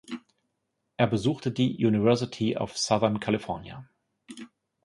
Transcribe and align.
Er 0.97 1.05
besuchte 1.05 1.51
die 1.51 1.77
University 1.85 2.57
of 2.57 2.75
Southern 2.75 3.19
California. 3.19 3.87